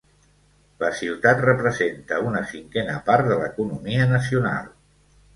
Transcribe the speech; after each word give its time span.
La 0.83 0.87
ciutat 0.99 1.41
representa 1.43 2.17
una 2.29 2.41
cinquena 2.51 2.95
part 3.09 3.27
de 3.33 3.37
l'economia 3.41 4.07
nacional. 4.13 4.65